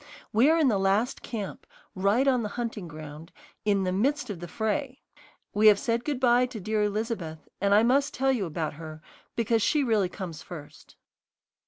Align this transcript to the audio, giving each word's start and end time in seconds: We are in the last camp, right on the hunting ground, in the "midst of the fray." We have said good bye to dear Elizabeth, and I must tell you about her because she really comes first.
We 0.33 0.49
are 0.49 0.57
in 0.57 0.67
the 0.67 0.79
last 0.79 1.21
camp, 1.21 1.67
right 1.93 2.27
on 2.27 2.41
the 2.41 2.49
hunting 2.57 2.87
ground, 2.87 3.31
in 3.65 3.83
the 3.83 3.91
"midst 3.91 4.31
of 4.31 4.39
the 4.39 4.47
fray." 4.47 4.99
We 5.53 5.67
have 5.67 5.77
said 5.77 6.03
good 6.03 6.19
bye 6.19 6.47
to 6.47 6.59
dear 6.59 6.81
Elizabeth, 6.81 7.47
and 7.61 7.71
I 7.75 7.83
must 7.83 8.11
tell 8.11 8.31
you 8.31 8.47
about 8.47 8.73
her 8.73 9.03
because 9.35 9.61
she 9.61 9.83
really 9.83 10.09
comes 10.09 10.41
first. 10.41 10.95